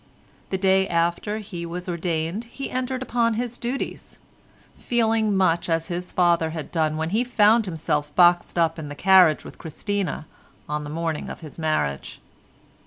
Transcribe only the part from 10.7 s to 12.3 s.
the morning of his marriage.